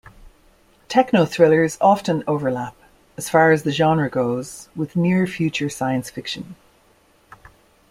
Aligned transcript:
Techno-thrillers 0.87 1.77
often 1.79 2.23
overlap, 2.25 2.75
as 3.17 3.29
far 3.29 3.51
as 3.51 3.61
the 3.61 3.71
genre 3.71 4.09
goes, 4.09 4.67
with 4.75 4.95
near-future 4.95 5.69
science 5.69 6.09
fiction. 6.09 6.55